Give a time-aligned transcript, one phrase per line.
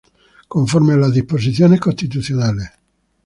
[0.47, 2.71] Conforme a las disposiciones constitucionales.